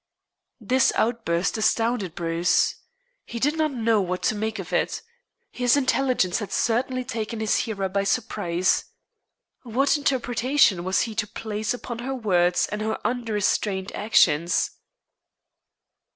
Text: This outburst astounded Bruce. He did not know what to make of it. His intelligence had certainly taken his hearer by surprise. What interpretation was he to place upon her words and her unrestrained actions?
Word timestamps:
This 0.59 0.91
outburst 0.95 1.59
astounded 1.59 2.15
Bruce. 2.15 2.73
He 3.23 3.37
did 3.39 3.55
not 3.55 3.69
know 3.69 4.01
what 4.01 4.23
to 4.23 4.33
make 4.35 4.57
of 4.57 4.73
it. 4.73 5.03
His 5.51 5.77
intelligence 5.77 6.39
had 6.39 6.51
certainly 6.51 7.03
taken 7.03 7.39
his 7.39 7.57
hearer 7.57 7.87
by 7.87 8.05
surprise. 8.05 8.85
What 9.61 9.97
interpretation 9.97 10.83
was 10.83 11.01
he 11.01 11.13
to 11.13 11.27
place 11.27 11.71
upon 11.71 11.99
her 11.99 12.15
words 12.15 12.67
and 12.71 12.81
her 12.81 12.97
unrestrained 13.05 13.91
actions? 13.93 14.71